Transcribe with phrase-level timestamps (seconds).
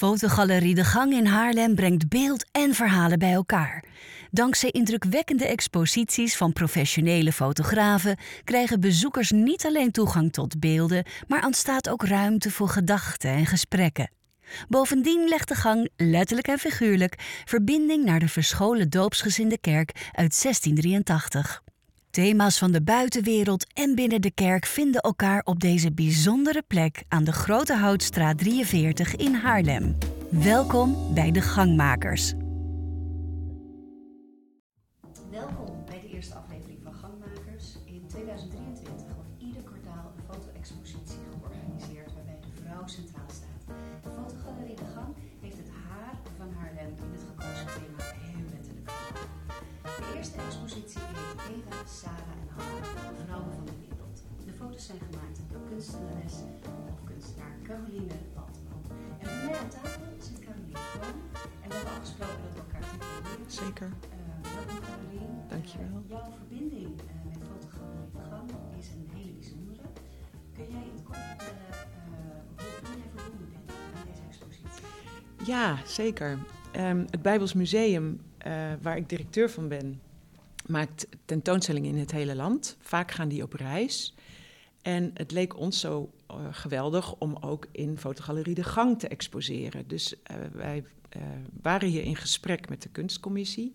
[0.00, 3.84] Fotogalerie De Gang in Haarlem brengt beeld en verhalen bij elkaar.
[4.30, 11.88] Dankzij indrukwekkende exposities van professionele fotografen krijgen bezoekers niet alleen toegang tot beelden, maar ontstaat
[11.88, 14.10] ook ruimte voor gedachten en gesprekken.
[14.68, 21.62] Bovendien legt de gang, letterlijk en figuurlijk, verbinding naar de verscholen doopsgezinde kerk uit 1683.
[22.10, 27.24] Thema's van de buitenwereld en binnen de kerk vinden elkaar op deze bijzondere plek aan
[27.24, 29.98] de Grote Houtstraat 43 in Haarlem.
[30.30, 32.32] Welkom bij de Gangmakers.
[50.70, 54.16] Expositie heet Eva, Sarah en Hanna, vrouwen van de wereld.
[54.46, 56.36] De foto's zijn gemaakt door kunstenares
[56.92, 58.82] of kunstenaar Caroline Waldman.
[59.18, 61.18] En bij mij aan tafel zit Caroline Kroon.
[61.62, 65.34] En we hebben afgesproken dat we elkaar te Zeker, uh, welkom Caroline.
[65.48, 66.02] Dankjewel.
[66.02, 68.50] Uh, jouw verbinding uh, met fotogalerie De Gang
[68.80, 69.86] is een hele bijzondere.
[70.56, 71.74] Kun jij in het kort vertellen
[72.84, 74.84] hoe jij verbonden bent aan deze expositie?
[75.52, 76.38] ja, zeker.
[76.72, 78.20] Ehm, het Bijbels Museum,
[78.82, 80.00] waar ik directeur van ben,
[80.66, 82.76] maakt tentoonstellingen in het hele land.
[82.80, 84.14] Vaak gaan die op reis.
[84.82, 89.88] En het leek ons zo eh, geweldig om ook in Fotogalerie De Gang te exposeren.
[89.88, 91.22] Dus eh, wij eh,
[91.62, 93.74] waren hier in gesprek met de kunstcommissie.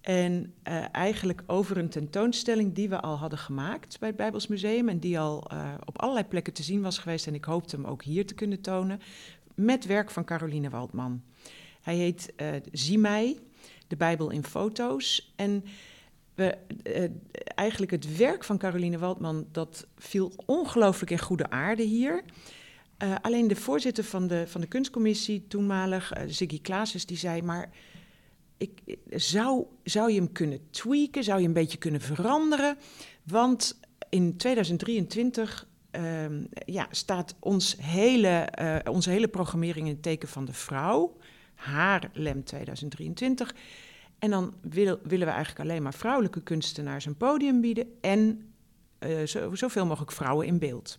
[0.00, 0.54] En
[0.92, 4.88] eigenlijk over een tentoonstelling die we al hadden gemaakt bij het Bijbels Museum.
[4.88, 5.38] En die al
[5.84, 7.26] op allerlei plekken te zien was geweest.
[7.26, 9.00] En ik hoopte hem ook hier te kunnen tonen.
[9.54, 11.22] Met werk van Caroline Waldman.
[11.80, 12.32] Hij heet
[12.72, 13.38] Zie mij,
[13.88, 15.32] de Bijbel in foto's.
[15.36, 15.64] En
[16.38, 17.04] we, eh,
[17.54, 22.24] eigenlijk het werk van Caroline Waldman, dat viel ongelooflijk in goede aarde hier.
[22.96, 26.60] Eh, alleen de voorzitter van de, van de kunstcommissie, toenmalig, eh, Ziggy
[27.06, 27.42] die zei...
[27.42, 27.70] maar
[28.56, 32.78] ik, zou, zou je hem kunnen tweaken, zou je een beetje kunnen veranderen?
[33.22, 38.48] Want in 2023 ehm, ja, staat ons hele,
[38.90, 41.16] onze hele programmering in het teken van de vrouw.
[41.58, 43.54] Haar LEM 2023.
[44.18, 48.52] En dan wil- willen we eigenlijk alleen maar vrouwelijke kunstenaars een podium bieden en
[48.98, 50.98] eh, zo, zoveel mogelijk vrouwen in beeld.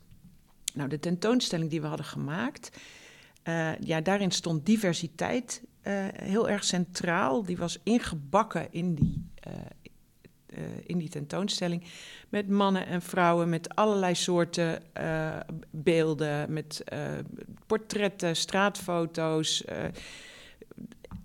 [0.73, 2.77] Nou, de tentoonstelling die we hadden gemaakt,
[3.43, 7.43] eh, ja, daarin stond diversiteit eh, heel erg centraal.
[7.43, 9.27] Die was ingebakken in die,
[10.85, 11.83] in die tentoonstelling.
[12.29, 14.81] Met mannen en vrouwen, met allerlei soorten
[15.71, 16.83] beelden, met
[17.67, 19.63] portretten, straatfoto's,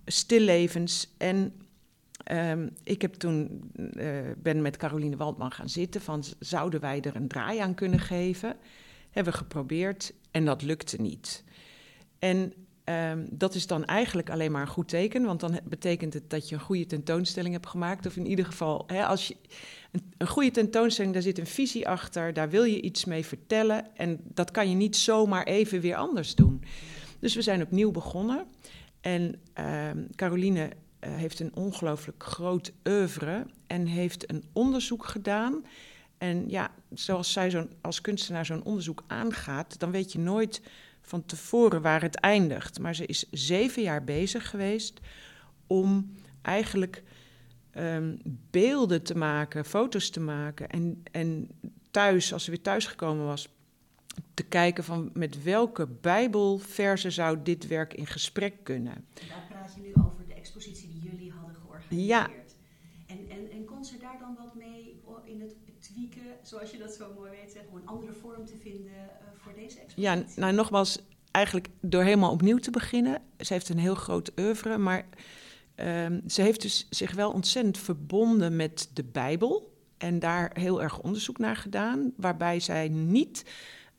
[0.07, 1.09] stillevens.
[1.17, 1.53] En
[2.25, 7.17] ehm, ik heb toen, eh, ben met Caroline Waldman gaan zitten van, zouden wij er
[7.17, 8.57] een draai aan kunnen geven?
[9.11, 11.45] Hebben we geprobeerd en dat lukte niet.
[12.19, 12.53] En
[12.85, 16.49] ehm, dat is dan eigenlijk alleen maar een goed teken, want dan betekent het dat
[16.49, 18.07] je een goede tentoonstelling hebt gemaakt.
[18.07, 19.37] Of in ieder geval, hè, als je
[19.91, 23.97] een, een goede tentoonstelling, daar zit een visie achter, daar wil je iets mee vertellen.
[23.97, 26.63] En dat kan je niet zomaar even weer anders doen.
[27.19, 28.47] Dus we zijn opnieuw begonnen.
[29.05, 35.65] En ehm, Caroline eh, heeft een ongelooflijk groot oeuvre en heeft een onderzoek gedaan.
[36.19, 40.63] En ja, zoals zij zo'n, als kunstenaar zo'n onderzoek aangaat, dan weet je nooit
[41.01, 42.79] van tevoren waar het eindigt.
[42.79, 45.01] Maar ze is zeven jaar bezig geweest
[45.67, 47.03] om eigenlijk
[47.71, 48.17] ehm,
[48.51, 50.69] beelden te maken, foto's te maken.
[50.69, 51.49] En, en
[51.91, 53.49] thuis, als ze weer thuis gekomen was,
[54.35, 58.95] te kijken van met welke bijbelversen zou dit werk in gesprek kunnen.
[58.95, 62.09] En daar praat je nu over de expositie die jullie hadden georganiseerd.
[62.09, 62.31] Ja.
[63.07, 66.95] En, en, en kon ze daar dan wat mee in het tweaken, zoals je dat
[66.95, 70.03] zo mooi weet, zeggen, om een andere vorm te vinden eh, voor deze expositie?
[70.03, 73.23] Ja, nou nogmaals, eigenlijk door helemaal opnieuw te beginnen.
[73.39, 75.07] Ze heeft een heel groot oeuvre, maar
[75.75, 79.73] ehm, ze heeft dus zich wel ontzettend verbonden met de Bijbel.
[79.99, 83.45] En daar heel erg onderzoek naar gedaan, waarbij zij niet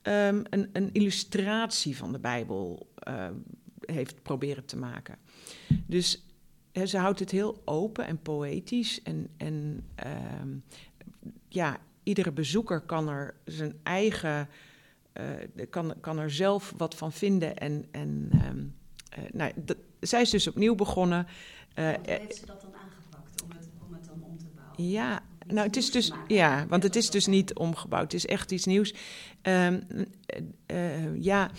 [0.06, 3.34] ehm, een, een illustratie van de Bijbel ehm,
[3.80, 5.18] heeft proberen te maken.
[5.86, 6.26] Dus
[6.86, 9.02] ze houdt het heel open en poëtisch.
[9.04, 10.50] En, en ehm,
[11.50, 14.50] ja, iedere bezoeker kan er zijn eigen
[15.14, 15.26] eh,
[15.70, 17.58] kan, kan er zelf wat van vinden.
[17.58, 18.64] En, en ehm,
[19.10, 19.52] eh, nou,
[20.00, 21.28] zij is dus opnieuw begonnen.
[21.74, 24.46] Eh, hoe eh, heeft ze dat dan aangepakt om het, om het dan om te
[24.56, 24.90] bouwen?
[24.90, 28.12] ja, nou, het is dus, ja, want het is dus niet omgebouwd.
[28.12, 28.94] Het is echt iets nieuws.
[29.42, 29.68] Eh,
[30.66, 31.52] eh, ja,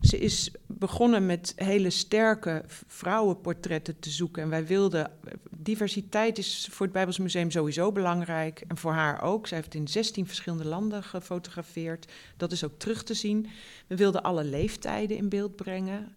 [0.00, 4.42] ze is begonnen met hele sterke vrouwenportretten te zoeken.
[4.42, 5.10] En wij wilden.
[5.50, 8.64] Diversiteit is voor het Bijbels Museum sowieso belangrijk.
[8.68, 9.46] En voor haar ook.
[9.46, 12.12] Zij heeft in 16 verschillende landen gefotografeerd.
[12.36, 13.46] Dat is ook terug te zien.
[13.86, 16.16] We wilden alle leeftijden in beeld brengen.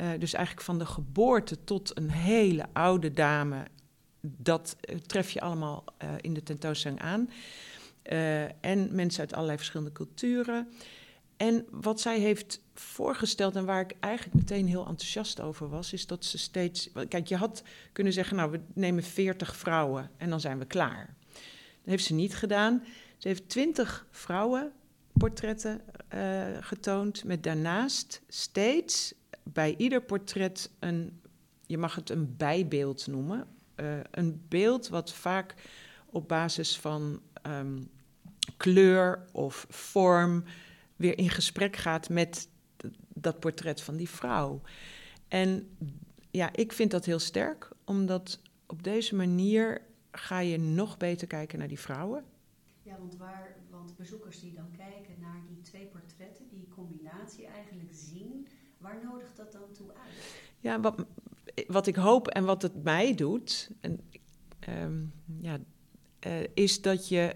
[0.00, 3.64] Uh, dus eigenlijk van de geboorte tot een hele oude dame.
[4.36, 7.30] Dat uh, tref je allemaal uh, in de tentoonstelling aan.
[8.60, 10.68] en mensen uit allerlei verschillende culturen.
[11.36, 16.06] En wat zij heeft voorgesteld en waar ik eigenlijk meteen heel enthousiast over was, is
[16.06, 16.90] dat ze steeds.
[17.08, 17.62] Kijk, je had
[17.92, 21.14] kunnen zeggen, nou, we nemen 40 vrouwen en dan zijn we klaar.
[21.32, 21.40] Dat
[21.84, 22.84] heeft ze niet gedaan.
[23.16, 25.80] Ze heeft 20 vrouwenportretten
[26.60, 29.14] getoond, met daarnaast steeds
[29.52, 31.20] bij ieder portret een,
[31.66, 33.46] je mag het een bijbeeld noemen.
[33.76, 35.54] Uh, een beeld wat vaak
[36.06, 37.90] op basis van um,
[38.56, 40.44] kleur of vorm
[40.96, 42.48] weer in gesprek gaat met
[43.08, 44.60] dat portret van die vrouw.
[45.28, 45.76] En
[46.30, 51.58] ja, ik vind dat heel sterk, omdat op deze manier ga je nog beter kijken
[51.58, 52.24] naar die vrouwen.
[52.82, 57.90] Ja, want, waar, want bezoekers die dan kijken naar die twee portretten, die combinatie eigenlijk
[57.92, 58.46] zien,
[58.78, 60.34] waar nodigt dat dan toe uit?
[60.58, 61.04] Ja, wat,
[61.66, 64.00] wat ik hoop en wat het mij doet, en,
[64.68, 65.58] um, ja,
[66.26, 67.34] uh, is dat je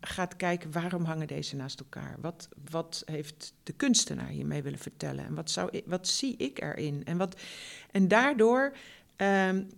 [0.00, 2.16] gaat kijken waarom hangen deze naast elkaar?
[2.20, 5.24] Wat, wat heeft de kunstenaar hiermee willen vertellen?
[5.24, 7.04] En wat, zou ik, wat zie ik erin?
[7.04, 7.40] En, wat,
[7.90, 8.76] en daardoor
[9.16, 9.68] um,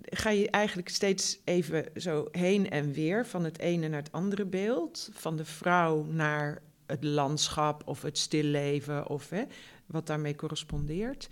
[0.00, 4.44] ga je eigenlijk steeds even zo heen en weer van het ene naar het andere
[4.44, 5.10] beeld.
[5.12, 9.42] Van de vrouw naar het landschap of het stilleven of hè,
[9.86, 11.28] wat daarmee correspondeert.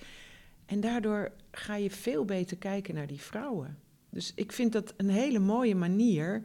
[0.70, 3.78] En daardoor ga je veel beter kijken naar die vrouwen.
[4.10, 6.42] Dus ik vind dat een hele mooie manier.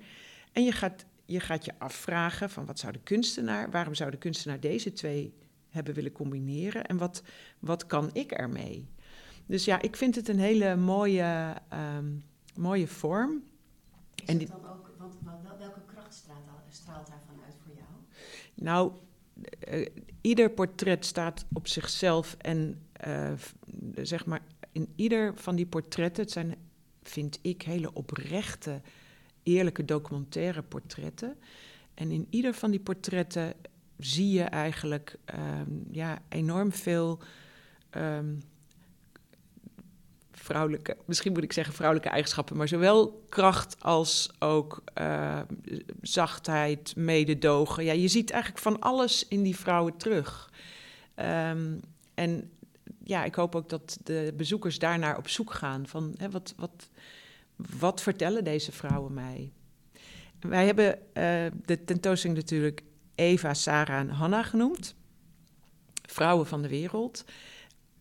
[0.51, 4.17] En je gaat je gaat je afvragen van wat zou de kunstenaar, waarom zou de
[4.17, 5.33] kunstenaar deze twee
[5.69, 7.23] hebben willen combineren en wat,
[7.59, 8.87] wat kan ik ermee?
[9.45, 11.55] Dus ja, ik vind het een hele mooie,
[11.97, 12.23] um,
[12.55, 13.43] mooie vorm.
[14.15, 15.15] Is en die, dan ook, want
[15.57, 16.39] welke kracht straalt,
[16.69, 17.89] straalt daarvan uit voor jou?
[18.53, 18.91] Nou,
[19.69, 19.87] uh,
[20.21, 23.31] ieder portret staat op zichzelf en uh,
[23.95, 26.55] zeg maar in ieder van die portretten, het zijn,
[27.03, 28.81] vind ik, hele oprechte
[29.43, 31.37] eerlijke documentaire portretten.
[31.93, 33.53] En in ieder van die portretten
[33.97, 37.19] zie je eigenlijk um, ja, enorm veel
[37.97, 38.41] um,
[40.31, 45.39] vrouwelijke, misschien moet ik zeggen vrouwelijke eigenschappen, maar zowel kracht als ook uh,
[46.01, 47.83] zachtheid, mededogen.
[47.83, 50.51] Ja, je ziet eigenlijk van alles in die vrouwen terug.
[51.15, 51.79] Um,
[52.13, 52.51] en
[53.05, 55.87] ja, ik hoop ook dat de bezoekers daarnaar op zoek gaan.
[55.87, 56.89] Van hè, wat, wat,
[57.55, 59.51] wat vertellen deze vrouwen mij?
[60.39, 61.03] Wij hebben uh,
[61.65, 62.83] de tentoonstelling natuurlijk
[63.15, 64.95] Eva, Sarah en Hanna genoemd.
[66.01, 67.25] Vrouwen van de wereld.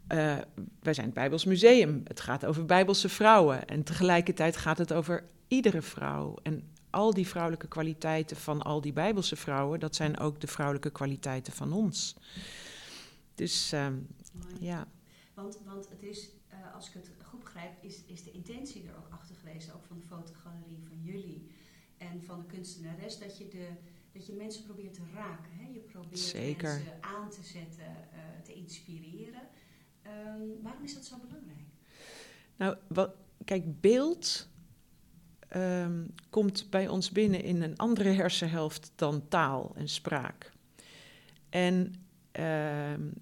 [0.09, 0.37] Uh,
[0.83, 2.01] wij zijn het Bijbels Museum.
[2.05, 3.67] Het gaat over Bijbelse vrouwen.
[3.67, 6.37] En tegelijkertijd gaat het over iedere vrouw.
[6.43, 10.91] En al die vrouwelijke kwaliteiten van al die Bijbelse vrouwen, dat zijn ook de vrouwelijke
[10.91, 12.17] kwaliteiten van ons.
[13.35, 13.87] Dus uh,
[14.61, 14.87] ja.
[15.35, 18.97] Want, want het is, uh, als ik het goed begrijp, is, is de intentie er
[18.97, 21.51] ook achter geweest, ook van de fotogalerie van jullie
[21.97, 23.69] en van de kunstenares, dat je, de,
[24.13, 25.53] dat je mensen probeert te raken.
[25.53, 25.69] Hè?
[25.73, 26.73] Je probeert Zeker.
[26.73, 29.43] mensen aan te zetten, uh, te inspireren.
[30.07, 31.69] Um, waarom is dat zo belangrijk?
[32.57, 33.15] Nou, wat,
[33.45, 34.49] kijk, beeld
[35.57, 40.53] um, komt bij ons binnen in een andere hersenhelft dan taal en spraak.
[41.49, 41.95] En
[42.33, 43.13] um,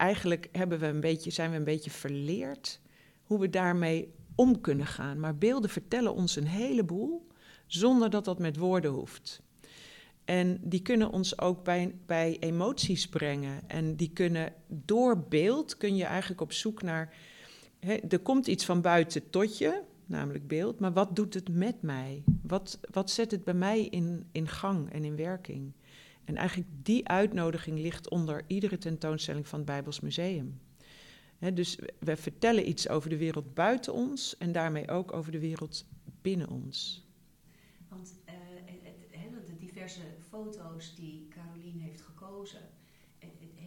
[0.00, 2.80] eigenlijk hebben we een beetje, zijn we een beetje verleerd
[3.22, 5.20] hoe we daarmee om kunnen gaan.
[5.20, 7.26] Maar beelden vertellen ons een heleboel
[7.66, 9.42] zonder dat dat met woorden hoeft.
[10.24, 13.68] En die kunnen ons ook bij, bij emoties brengen.
[13.68, 17.14] En die kunnen door beeld kun je eigenlijk op zoek naar.
[18.08, 20.80] er komt iets van buiten tot je, namelijk beeld.
[20.80, 22.22] Maar wat doet het met mij?
[22.42, 25.72] Wat, wat zet het bij mij in, in gang en in werking?
[26.30, 30.60] En eigenlijk die uitnodiging ligt onder iedere tentoonstelling van het Bijbels Museum.
[31.54, 35.86] dus we vertellen iets over de wereld buiten ons en daarmee ook over de wereld
[36.22, 37.06] binnen ons.
[37.88, 38.34] Want uh,
[39.46, 42.60] de diverse foto's die Carolien heeft gekozen,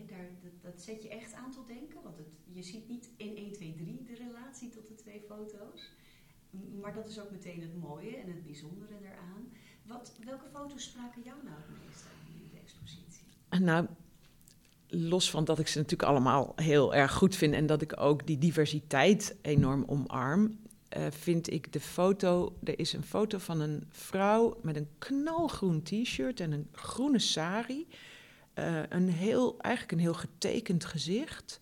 [0.07, 0.29] daar,
[0.61, 2.01] dat, zet je echt aan tot denken.
[2.03, 5.91] Want het, je ziet niet in 1, 2, 3 de relatie tot de twee foto's.
[6.81, 9.51] Maar dat is ook meteen het mooie en het bijzondere eraan.
[9.85, 12.05] Wat, welke foto's spraken jou nou het meest?
[13.59, 13.87] Nou,
[14.87, 18.27] los van dat ik ze natuurlijk allemaal heel erg goed vind en dat ik ook
[18.27, 20.59] die diversiteit enorm omarm,
[20.97, 22.55] uh, vind ik de foto.
[22.63, 27.87] Er is een foto van een vrouw met een knalgroen t-shirt en een groene sari.
[28.55, 31.59] Uh, een heel, eigenlijk een heel getekend gezicht.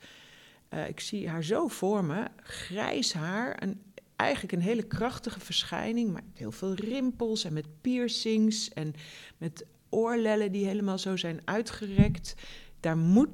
[0.87, 2.27] Ik zie haar zo voor me.
[2.41, 3.63] Grijs haar.
[3.63, 3.81] Een,
[4.15, 6.11] eigenlijk een hele krachtige verschijning.
[6.11, 8.69] Maar heel veel rimpels en met piercings.
[8.69, 8.93] En
[9.37, 12.35] met oorlellen die helemaal zo zijn uitgerekt.
[12.79, 13.29] Daar moet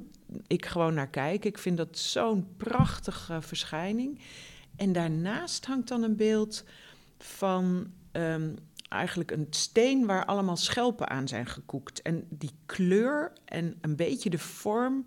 [0.46, 1.44] ik gewoon naar kijk.
[1.44, 4.20] Ik vind dat zo'n prachtige verschijning.
[4.76, 6.64] En daarnaast hangt dan een beeld
[7.18, 8.50] van ehm,
[8.88, 12.02] eigenlijk een steen waar allemaal schelpen aan zijn gekoekt.
[12.02, 15.04] En die kleur en een beetje de vorm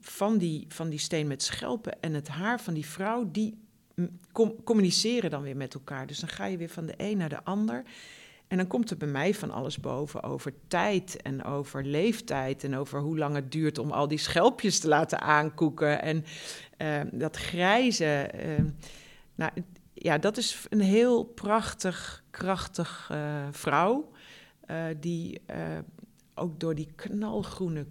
[0.00, 3.58] van die, van die steen met schelpen en het haar van die vrouw, die
[4.64, 6.06] communiceren dan weer met elkaar.
[6.06, 7.82] Dus dan ga je weer van de een naar de ander.
[8.46, 12.76] En dan komt er bij mij van alles boven over tijd en over leeftijd en
[12.76, 16.02] over hoe lang het duurt om al die schelpjes te laten aankoeken.
[16.02, 16.24] En
[16.78, 18.30] uh, dat grijze.
[18.34, 18.64] Uh,
[19.34, 19.52] nou,
[19.92, 24.12] ja, dat is een heel prachtig, krachtig uh, vrouw.
[25.00, 25.40] die
[26.34, 27.86] ook door die knalgroene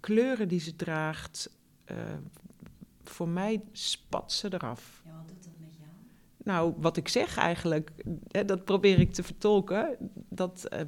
[0.00, 1.50] kleuren die ze draagt,
[3.04, 5.02] voor mij spat ze eraf.
[5.04, 5.51] Ja, jou?
[6.44, 7.90] Nou, wat ik zeg eigenlijk,
[8.28, 9.96] hè, dat probeer ik te vertolken.
[10.28, 10.80] Dat, uh,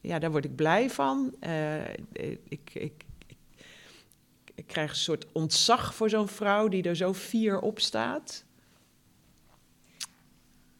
[0.00, 1.34] ja, daar word ik blij van.
[1.40, 3.04] Uh, ik, ik, ik,
[4.54, 8.44] ik, krijg een soort ontzag voor zo'n vrouw die er zo fier op staat.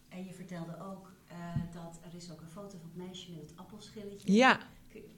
[0.09, 1.37] En je vertelde ook uh,
[1.73, 4.33] dat er is ook een foto van het meisje met het appelschilletje.
[4.33, 4.59] Ja.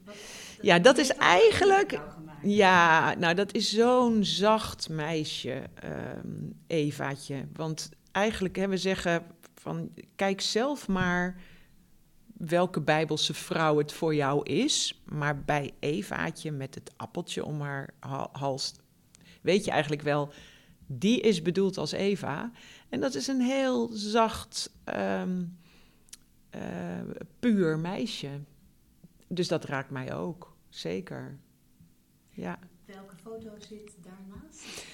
[0.05, 0.15] Wat,
[0.61, 1.99] ja, dat is eigenlijk.
[2.41, 7.47] Ja, nou, dat is zo'n zacht meisje, um, Evaatje.
[7.53, 11.41] Want eigenlijk, hè, we zeggen van kijk zelf maar
[12.37, 15.01] welke bijbelse vrouw het voor jou is.
[15.05, 17.93] Maar bij Evaatje met het appeltje om haar
[18.31, 18.73] hals,
[19.41, 20.31] weet je eigenlijk wel,
[20.87, 22.51] die is bedoeld als Eva.
[22.89, 25.57] En dat is een heel zacht, um,
[26.55, 26.61] uh,
[27.39, 28.39] puur meisje.
[29.27, 31.39] Dus dat raakt mij ook, zeker.
[32.29, 32.59] Ja.
[32.85, 34.85] Welke foto zit daarnaast?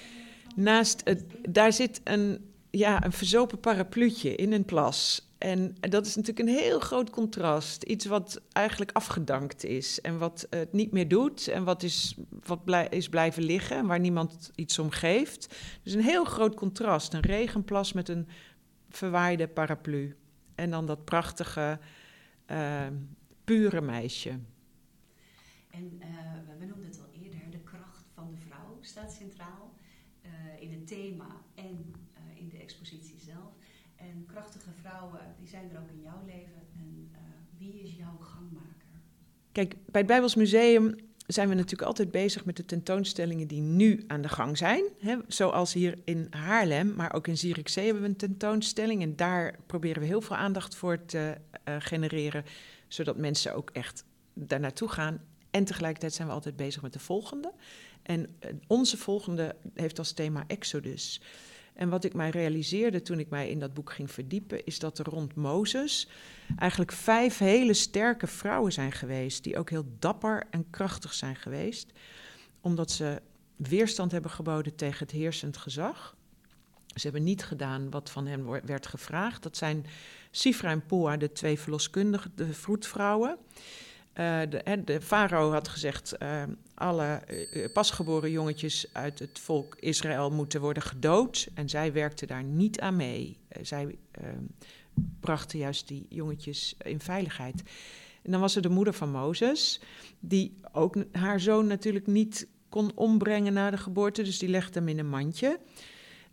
[0.56, 5.30] Naast het, daar zit een, ja, een verzopen parapluutje in een plas.
[5.38, 7.82] En dat is natuurlijk een heel groot contrast.
[7.82, 12.64] Iets wat eigenlijk afgedankt is en wat het niet meer doet en wat is, wat
[12.64, 15.56] blij, is blijven liggen en waar niemand iets om geeft.
[15.82, 17.14] Dus een heel groot contrast.
[17.14, 18.28] Een regenplas met een
[18.88, 20.16] verwaaide paraplu.
[20.54, 21.78] En dan dat prachtige,
[22.50, 22.86] uh,
[23.44, 24.30] pure meisje.
[25.70, 26.06] En uh,
[26.58, 29.74] we noemden het al eerder, de kracht van de vrouw staat centraal
[30.22, 32.05] uh, in het thema en
[32.66, 33.52] expositie zelf.
[33.96, 36.62] En krachtige vrouwen, die zijn er ook in jouw leven.
[36.76, 37.10] En
[37.58, 39.00] wie is jouw gangmaker?
[39.52, 40.94] Kijk, bij het Bijbels Museum
[41.26, 44.84] zijn we natuurlijk altijd bezig met de tentoonstellingen die nu aan de gang zijn.
[44.98, 45.16] Hè?
[45.28, 49.02] Zoals hier in Haarlem, maar ook in Zierikzee hebben we een tentoonstelling.
[49.02, 51.36] En daar proberen we heel veel aandacht voor te
[51.78, 52.44] genereren,
[52.88, 54.04] zodat mensen ook echt
[54.34, 55.20] daar naartoe gaan
[55.56, 57.52] en tegelijkertijd zijn we altijd bezig met de volgende.
[58.02, 61.20] En eh, onze volgende heeft als thema Exodus.
[61.76, 64.98] En wat ik mij realiseerde toen ik mij in dat boek ging verdiepen, is dat
[64.98, 66.08] er rond Mozes
[66.58, 71.92] eigenlijk vijf hele sterke vrouwen zijn geweest, die ook heel dapper en krachtig zijn geweest,
[72.60, 73.22] omdat ze
[73.56, 76.16] weerstand hebben geboden tegen het heersend gezag.
[76.94, 79.42] Ze hebben niet gedaan wat van hen werd gevraagd.
[79.42, 79.86] Dat zijn
[80.30, 83.38] Sifra en Poa, de twee verloskundige, de vroedvrouwen.
[84.20, 84.40] Uh,
[84.84, 86.42] de, farao had gezegd: uh,
[86.74, 91.48] alle uh, pasgeboren jongetjes uit het volk Israël moeten worden gedood.
[91.54, 93.38] En zij werkte daar niet aan mee.
[93.62, 93.98] zij
[95.20, 97.62] brachten juist die jongetjes in veiligheid.
[98.22, 99.80] En dan was er de moeder van Mozes,
[100.20, 104.22] die ook haar zoon natuurlijk niet kon ombrengen na de geboorte.
[104.22, 105.58] Dus die legde hem in een mandje.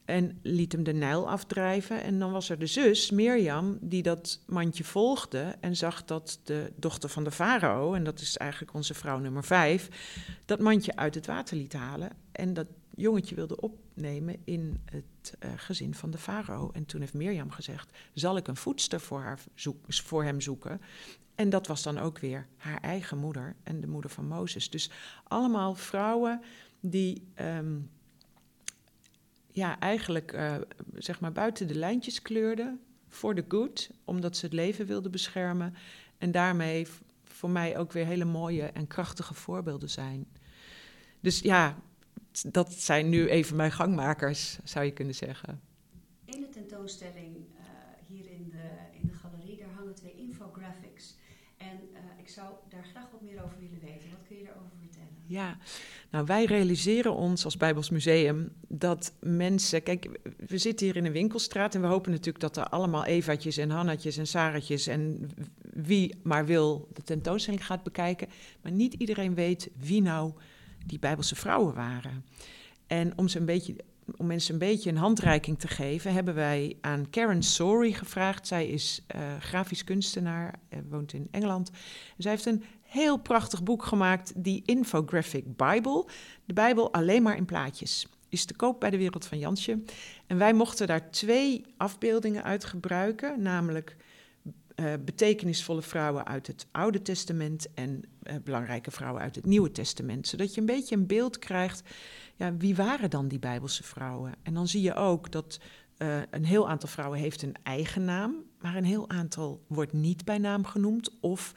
[0.06, 2.04] En liet hem de Nijl afdrijven.
[2.04, 6.74] En dan was er de zus, Mirjam, die dat mandje volgde en zag dat de
[6.76, 9.90] dochter van de farao, en dat is eigenlijk onze vrouw nummer vijf,
[10.46, 12.10] dat mandje uit het water liet halen.
[12.32, 16.70] En dat jongetje wilde opnemen in het uh, gezin van de farao.
[16.74, 19.40] En toen heeft Mirjam gezegd: Zal ik een voedster voor, haar
[19.88, 20.82] voor hem zoeken?
[21.36, 24.70] En dat was dan ook weer haar eigen moeder en de moeder van Mozes.
[24.70, 24.92] Dus
[25.24, 26.42] allemaal vrouwen
[26.80, 27.28] die.
[27.42, 27.90] Um,
[29.54, 30.56] ja, eigenlijk uh,
[30.94, 35.76] zeg maar buiten de lijntjes kleurde voor de good, omdat ze het leven wilde beschermen.
[36.18, 36.88] En daarmee
[37.24, 40.28] voor mij ook weer hele mooie en krachtige voorbeelden zijn.
[41.20, 41.78] Dus ja,
[42.48, 45.62] dat zijn nu even mijn gangmakers, zou je kunnen zeggen.
[46.26, 47.64] In de tentoonstelling uh,
[48.08, 48.70] hier in de,
[49.02, 51.16] in de galerie, daar hangen twee infographics.
[51.58, 54.10] En uh, ik zou daar graag wat meer over willen weten.
[54.10, 55.13] Wat kun je daarover vertellen?
[55.26, 55.58] Ja,
[56.10, 59.84] nou wij realiseren ons als Bijbels Museum dat mensen...
[59.84, 63.58] Kijk, we zitten hier in een winkelstraat en we hopen natuurlijk dat er allemaal Evaatjes
[63.58, 65.30] en Hannatjes en Saratjes en
[65.74, 68.28] wie maar wil de tentoonstelling gaat bekijken.
[68.62, 70.34] Maar niet iedereen weet wie nou
[70.86, 72.26] die Bijbelse vrouwen waren.
[72.88, 73.76] En om ze een beetje
[74.18, 78.48] om mensen een beetje een handreiking te geven, hebben wij aan Karen Sorry gevraagd.
[78.48, 81.72] Zij is uh, grafisch kunstenaar, uh, woont in Engeland.
[82.18, 82.64] Zij heeft een
[82.94, 86.06] heel prachtig boek gemaakt, die Infographic Bible.
[86.46, 88.08] De Bijbel alleen maar in plaatjes.
[88.30, 89.84] Is te koop bij de Wereld van Jansje.
[90.28, 93.96] En wij mochten daar twee afbeeldingen uit gebruiken, namelijk
[94.76, 100.28] uh, betekenisvolle vrouwen uit het Oude Testament en uh, belangrijke vrouwen uit het Nieuwe Testament.
[100.28, 101.84] Zodat je een beetje een beeld krijgt,
[102.36, 104.34] ja, wie waren dan die Bijbelse vrouwen?
[104.44, 105.60] En dan zie je ook dat
[105.98, 110.26] uh, een heel aantal vrouwen heeft een eigen naam, maar een heel aantal wordt niet
[110.26, 111.54] bij naam genoemd of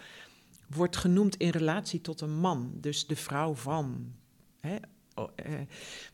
[0.67, 4.13] wordt genoemd in relatie tot een man, dus de vrouw van.
[4.61, 4.77] Hè?
[5.15, 5.29] Oh,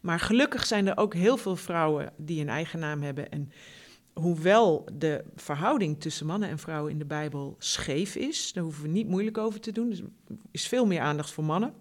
[0.00, 3.52] maar gelukkig zijn er ook heel veel vrouwen die een eigen naam hebben en
[4.12, 8.88] hoewel de verhouding tussen mannen en vrouwen in de Bijbel scheef is, daar hoeven we
[8.88, 9.88] niet moeilijk over te doen.
[9.88, 10.08] Dus er
[10.50, 11.74] is veel meer aandacht voor mannen.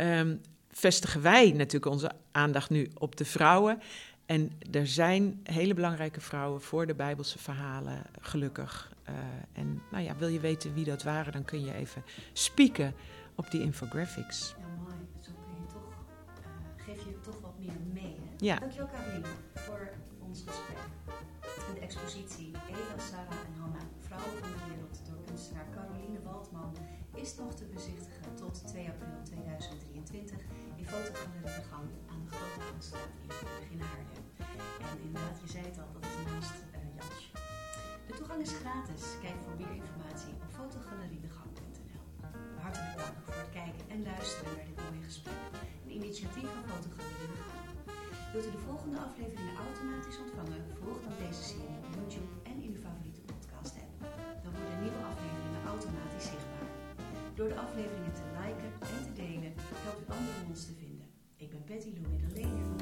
[0.00, 3.80] Um, vestigen wij natuurlijk onze aandacht nu op de vrouwen.
[4.28, 8.92] En er zijn hele belangrijke vrouwen voor de Bijbelse verhalen, gelukkig.
[9.08, 9.14] Uh,
[9.52, 12.94] en nou ja, wil je weten wie dat waren, dan kun je even spieken
[13.34, 14.54] op die infographics.
[14.58, 14.94] Ja, mooi.
[15.20, 15.92] Zo kun je toch,
[16.40, 18.16] uh, geef je toch wat meer mee.
[18.20, 18.34] Hè?
[18.38, 18.58] Ja.
[18.58, 20.78] Dankjewel, Caroline, voor ons gesprek.
[21.74, 26.76] De expositie Eva, Sarah en Hanna, Vrouwen van de Wereld, door kunstenaar Caroline Waldman,
[27.20, 30.40] is nog te bezichtigen tot 2 april 2023
[30.76, 33.12] in Fotogalerie De Gang aan de Grote Gangstraat
[33.74, 34.24] in Haarlem.
[34.90, 37.30] En inderdaad, je zei het al, dat is naast uh, Jansje.
[38.08, 39.02] De toegang is gratis.
[39.24, 42.04] Kijk voor meer informatie op fotogaleriedegang.nl.
[42.64, 45.40] Hartelijk dank voor het kijken en luisteren naar dit mooie gesprek.
[45.84, 47.68] Een initiatief van Fotogalerie De Gang.
[48.32, 50.60] Wilt u de volgende afleveringen automatisch ontvangen?
[50.80, 52.37] Volg dan deze serie op YouTube
[57.68, 59.52] afleveringen te liken en te delen,
[59.84, 61.06] helpt u anderen ons te vinden.
[61.36, 62.77] Ik ben Betty Lou Middelleen